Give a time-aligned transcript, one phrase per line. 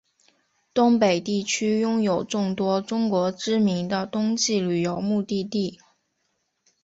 [0.73, 5.77] 东北地区拥有众多中国知名的冬季旅游目的地。